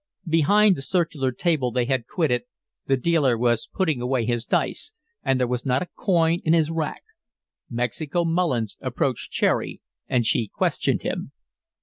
[0.27, 2.45] Behind the circular table they had quitted,
[2.87, 6.71] the dealer was putting away his dice, and there was not a coin in his
[6.71, 7.03] rack.
[7.69, 11.33] Mexico Mullins approached Cherry, and she questioned him.